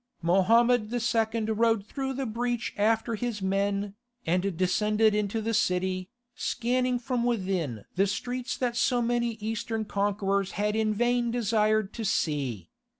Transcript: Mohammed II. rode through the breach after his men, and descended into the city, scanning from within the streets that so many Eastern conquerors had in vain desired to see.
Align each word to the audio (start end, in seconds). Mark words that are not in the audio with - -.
Mohammed 0.23 0.91
II. 0.91 1.41
rode 1.51 1.85
through 1.85 2.13
the 2.13 2.25
breach 2.25 2.73
after 2.75 3.13
his 3.13 3.39
men, 3.43 3.93
and 4.25 4.57
descended 4.57 5.13
into 5.13 5.41
the 5.43 5.53
city, 5.53 6.09
scanning 6.33 6.97
from 6.97 7.23
within 7.23 7.85
the 7.95 8.07
streets 8.07 8.57
that 8.57 8.75
so 8.75 8.99
many 9.03 9.33
Eastern 9.33 9.85
conquerors 9.85 10.53
had 10.53 10.75
in 10.75 10.91
vain 10.95 11.29
desired 11.29 11.93
to 11.93 12.03
see. 12.03 12.71